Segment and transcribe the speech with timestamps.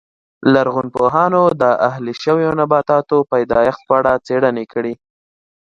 [0.53, 4.93] لرغونپوهانو د اهلي شویو نباتاتو پیدایښت په اړه څېړنې کړې